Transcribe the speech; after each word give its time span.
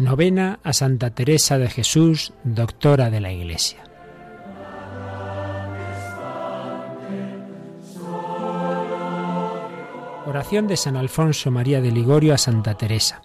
Novena 0.00 0.60
a 0.64 0.72
Santa 0.72 1.10
Teresa 1.10 1.58
de 1.58 1.68
Jesús, 1.68 2.32
doctora 2.42 3.10
de 3.10 3.20
la 3.20 3.32
Iglesia. 3.32 3.84
Oración 10.24 10.68
de 10.68 10.78
San 10.78 10.96
Alfonso 10.96 11.50
María 11.50 11.82
de 11.82 11.90
Ligorio 11.92 12.32
a 12.32 12.38
Santa 12.38 12.78
Teresa. 12.78 13.20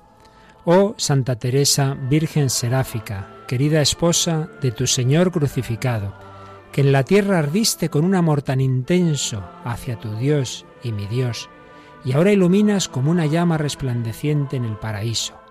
Oh 0.66 0.96
Santa 0.98 1.38
Teresa, 1.38 1.96
Virgen 2.10 2.50
Seráfica, 2.50 3.30
querida 3.48 3.80
esposa 3.80 4.50
de 4.62 4.72
tu 4.72 4.86
Señor 4.86 5.32
crucificado, 5.32 6.14
que 6.74 6.82
en 6.82 6.92
la 6.92 7.04
tierra 7.04 7.40
ardiste 7.40 7.90
con 7.90 8.04
un 8.04 8.16
amor 8.16 8.42
tan 8.42 8.60
intenso 8.60 9.50
hacia 9.64 9.98
tu 9.98 10.14
Dios 10.18 10.66
y 10.84 10.92
mi 10.92 11.08
Dios, 11.08 11.50
y 12.04 12.12
ahora 12.12 12.34
iluminas 12.34 12.90
como 12.90 13.12
una 13.12 13.28
llama 13.28 13.58
resplandeciente 13.58 14.58
en 14.58 14.66
el 14.66 14.76
paraíso 14.76 15.45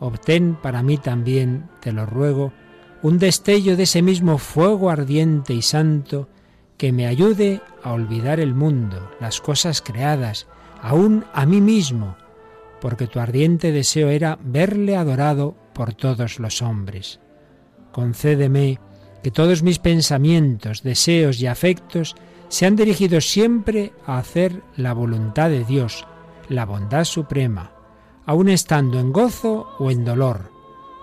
obtén 0.00 0.56
para 0.60 0.82
mí 0.82 0.96
también, 0.96 1.68
te 1.80 1.92
lo 1.92 2.06
ruego, 2.06 2.52
un 3.02 3.18
destello 3.18 3.76
de 3.76 3.84
ese 3.84 4.02
mismo 4.02 4.38
fuego 4.38 4.90
ardiente 4.90 5.54
y 5.54 5.62
santo 5.62 6.28
que 6.76 6.92
me 6.92 7.06
ayude 7.06 7.60
a 7.82 7.92
olvidar 7.92 8.40
el 8.40 8.54
mundo, 8.54 9.10
las 9.20 9.40
cosas 9.40 9.82
creadas, 9.82 10.46
aún 10.82 11.24
a 11.34 11.46
mí 11.46 11.60
mismo, 11.60 12.16
porque 12.80 13.06
tu 13.06 13.20
ardiente 13.20 13.72
deseo 13.72 14.08
era 14.08 14.38
verle 14.42 14.96
adorado 14.96 15.54
por 15.74 15.94
todos 15.94 16.40
los 16.40 16.62
hombres. 16.62 17.20
Concédeme 17.92 18.78
que 19.22 19.30
todos 19.30 19.62
mis 19.62 19.78
pensamientos, 19.78 20.82
deseos 20.82 21.40
y 21.40 21.46
afectos 21.46 22.16
sean 22.48 22.76
dirigidos 22.76 23.30
siempre 23.30 23.92
a 24.06 24.18
hacer 24.18 24.62
la 24.76 24.94
voluntad 24.94 25.50
de 25.50 25.64
Dios, 25.64 26.06
la 26.48 26.64
bondad 26.64 27.04
suprema, 27.04 27.72
aun 28.26 28.48
estando 28.48 28.98
en 28.98 29.12
gozo 29.12 29.68
o 29.78 29.90
en 29.90 30.04
dolor, 30.04 30.50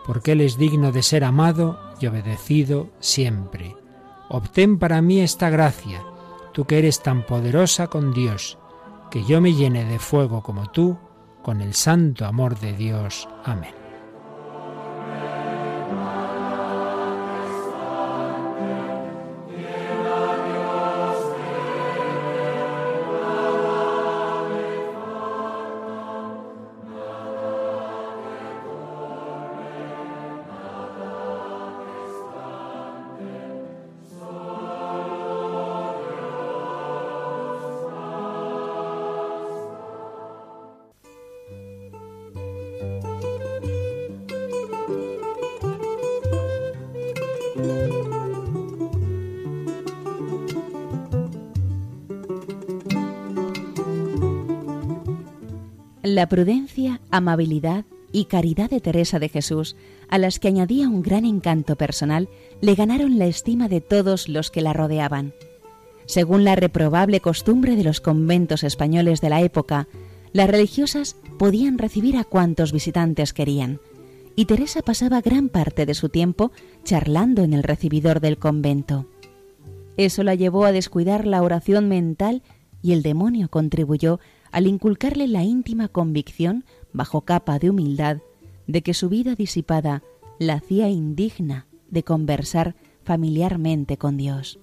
porque 0.06 0.34
Él 0.34 0.42
es 0.42 0.58
digno 0.58 0.92
de 0.92 1.04
ser 1.04 1.24
amado 1.24 1.80
y 2.00 2.08
obedecido 2.08 2.90
siempre. 3.00 3.76
Obtén 4.30 4.78
para 4.78 5.02
mí 5.02 5.22
esta 5.22 5.50
gracia, 5.50 6.04
tú 6.54 6.66
que 6.66 6.78
eres 6.78 7.02
tan 7.02 7.26
poderosa 7.26 7.88
con 7.88 8.14
Dios, 8.14 8.58
que 9.10 9.24
yo 9.24 9.42
me 9.42 9.54
llene 9.54 9.86
de 9.86 10.00
fuego 10.00 10.44
como 10.44 10.72
tú, 10.72 10.98
con 11.42 11.62
el 11.62 11.74
santo 11.74 12.26
amor 12.26 12.60
de 12.60 12.74
Dios. 12.74 13.28
Amén. 13.46 13.87
La 56.18 56.28
prudencia, 56.30 57.00
amabilidad 57.12 57.86
y 58.12 58.26
caridad 58.26 58.72
de 58.72 58.82
Teresa 58.82 59.20
de 59.20 59.30
Jesús, 59.30 59.76
a 60.10 60.18
las 60.18 60.40
que 60.40 60.48
añadía 60.48 60.90
un 60.90 61.04
gran 61.04 61.26
encanto 61.26 61.76
personal, 61.76 62.28
le 62.60 62.74
ganaron 62.74 63.20
la 63.20 63.28
estima 63.28 63.68
de 63.68 63.82
todos 63.82 64.28
los 64.28 64.50
que 64.50 64.64
la 64.64 64.74
rodeaban. 64.74 65.36
Según 66.08 66.44
la 66.44 66.56
reprobable 66.56 67.20
costumbre 67.20 67.76
de 67.76 67.84
los 67.84 68.02
conventos 68.02 68.64
españoles 68.64 69.22
de 69.22 69.30
la 69.30 69.44
época, 69.44 69.88
las 70.34 70.50
religiosas 70.50 71.18
podían 71.38 71.78
recibir 71.78 72.18
a 72.18 72.24
cuantos 72.24 72.74
visitantes 72.74 73.32
querían, 73.32 73.80
y 74.36 74.46
Teresa 74.46 74.82
pasaba 74.82 75.22
gran 75.22 75.50
parte 75.50 75.86
de 75.86 75.94
su 75.94 76.10
tiempo 76.10 76.52
charlando 76.84 77.44
en 77.44 77.54
el 77.54 77.62
recibidor 77.62 78.22
del 78.22 78.40
convento. 78.40 79.06
Eso 79.98 80.24
la 80.24 80.34
llevó 80.34 80.66
a 80.66 80.72
descuidar 80.72 81.28
la 81.28 81.44
oración 81.44 81.88
mental 81.88 82.42
y 82.82 82.94
el 82.94 83.04
demonio 83.04 83.50
contribuyó 83.50 84.20
al 84.52 84.68
inculcarle 84.68 85.28
la 85.28 85.44
íntima 85.44 85.88
convicción, 85.88 86.66
bajo 86.94 87.22
capa 87.22 87.60
de 87.60 87.70
humildad, 87.70 88.18
de 88.68 88.82
que 88.82 88.94
su 88.94 89.10
vida 89.10 89.36
disipada 89.36 90.04
la 90.40 90.56
hacía 90.56 90.90
indigna 90.90 91.68
de 91.90 92.04
conversar 92.04 92.76
familiarmente 93.04 93.98
con 93.98 94.18
Dios. 94.18 94.60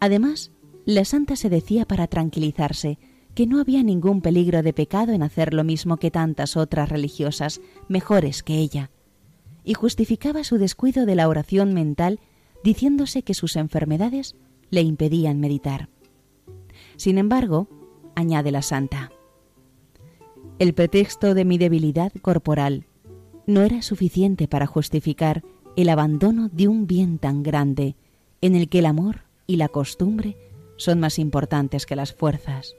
Además, 0.00 0.52
la 0.84 1.04
santa 1.04 1.36
se 1.36 1.48
decía 1.48 1.86
para 1.86 2.06
tranquilizarse 2.06 2.98
que 3.34 3.46
no 3.46 3.60
había 3.60 3.82
ningún 3.82 4.20
peligro 4.20 4.62
de 4.62 4.72
pecado 4.72 5.12
en 5.12 5.22
hacer 5.22 5.54
lo 5.54 5.64
mismo 5.64 5.96
que 5.96 6.10
tantas 6.10 6.56
otras 6.56 6.88
religiosas, 6.88 7.60
mejores 7.88 8.42
que 8.42 8.58
ella, 8.58 8.90
y 9.64 9.74
justificaba 9.74 10.44
su 10.44 10.58
descuido 10.58 11.06
de 11.06 11.14
la 11.14 11.28
oración 11.28 11.74
mental 11.74 12.20
diciéndose 12.62 13.22
que 13.22 13.34
sus 13.34 13.56
enfermedades 13.56 14.36
le 14.70 14.82
impedían 14.82 15.40
meditar. 15.40 15.88
Sin 16.96 17.18
embargo, 17.18 17.68
añade 18.14 18.50
la 18.50 18.62
santa. 18.62 19.10
El 20.58 20.74
pretexto 20.74 21.34
de 21.34 21.44
mi 21.44 21.58
debilidad 21.58 22.12
corporal 22.22 22.86
no 23.46 23.62
era 23.62 23.82
suficiente 23.82 24.48
para 24.48 24.66
justificar 24.66 25.42
el 25.76 25.88
abandono 25.88 26.48
de 26.48 26.68
un 26.68 26.86
bien 26.86 27.18
tan 27.18 27.42
grande 27.42 27.96
en 28.40 28.54
el 28.54 28.68
que 28.68 28.78
el 28.78 28.86
amor 28.86 29.22
y 29.46 29.56
la 29.56 29.68
costumbre 29.68 30.36
son 30.76 31.00
más 31.00 31.18
importantes 31.18 31.86
que 31.86 31.96
las 31.96 32.12
fuerzas. 32.12 32.74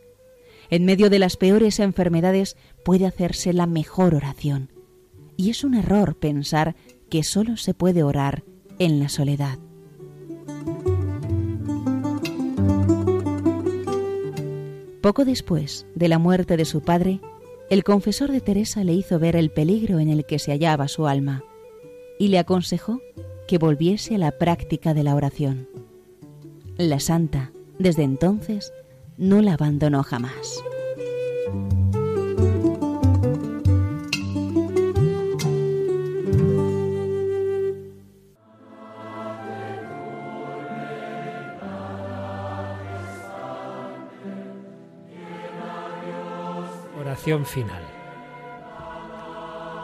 En 0.69 0.85
medio 0.85 1.09
de 1.09 1.19
las 1.19 1.37
peores 1.37 1.79
enfermedades 1.79 2.57
puede 2.83 3.05
hacerse 3.05 3.53
la 3.53 3.67
mejor 3.67 4.15
oración, 4.15 4.71
y 5.37 5.49
es 5.49 5.63
un 5.63 5.75
error 5.75 6.15
pensar 6.15 6.75
que 7.09 7.23
solo 7.23 7.57
se 7.57 7.73
puede 7.73 8.03
orar 8.03 8.43
en 8.79 8.99
la 8.99 9.09
soledad. 9.09 9.59
Poco 15.05 15.23
después 15.23 15.85
de 15.93 16.07
la 16.07 16.17
muerte 16.17 16.57
de 16.57 16.65
su 16.65 16.81
padre, 16.81 17.19
el 17.69 17.83
confesor 17.83 18.31
de 18.31 18.41
Teresa 18.41 18.83
le 18.83 18.93
hizo 18.93 19.19
ver 19.19 19.35
el 19.35 19.51
peligro 19.51 19.99
en 19.99 20.09
el 20.09 20.25
que 20.25 20.39
se 20.39 20.49
hallaba 20.49 20.87
su 20.87 21.05
alma 21.05 21.43
y 22.17 22.29
le 22.29 22.39
aconsejó 22.39 23.01
que 23.47 23.59
volviese 23.59 24.15
a 24.15 24.17
la 24.17 24.31
práctica 24.31 24.95
de 24.95 25.03
la 25.03 25.13
oración. 25.13 25.69
La 26.79 26.99
santa, 26.99 27.51
desde 27.77 28.01
entonces, 28.01 28.73
no 29.15 29.43
la 29.43 29.53
abandonó 29.53 30.01
jamás. 30.01 30.63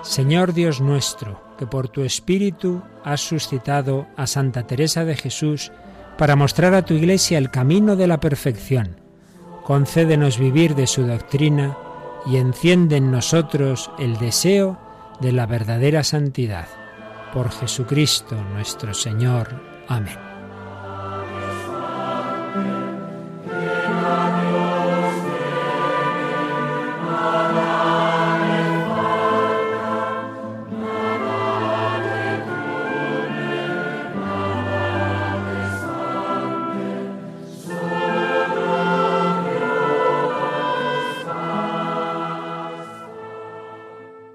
Señor 0.04 0.54
Dios 0.54 0.82
nuestro, 0.82 1.42
que 1.58 1.68
por 1.68 1.88
tu 1.90 2.02
Espíritu 2.02 2.82
has 3.04 3.22
suscitado 3.22 4.08
a 4.18 4.26
Santa 4.26 4.66
Teresa 4.66 5.06
de 5.06 5.16
Jesús 5.16 5.72
para 6.18 6.36
mostrar 6.36 6.74
a 6.74 6.84
tu 6.84 6.94
Iglesia 6.94 7.38
el 7.38 7.52
camino 7.52 7.96
de 7.96 8.08
la 8.08 8.20
perfección, 8.20 9.00
concédenos 9.64 10.38
vivir 10.38 10.76
de 10.76 10.88
su 10.88 11.04
doctrina 11.04 11.78
y 12.26 12.38
enciende 12.38 12.98
en 12.98 13.12
nosotros 13.12 13.92
el 14.00 14.18
deseo 14.18 14.80
de 15.20 15.32
la 15.32 15.46
verdadera 15.46 16.04
santidad. 16.04 16.68
Por 17.34 17.52
Jesucristo 17.52 18.36
nuestro 18.54 18.94
Señor. 18.94 19.62
Amén. 19.88 20.31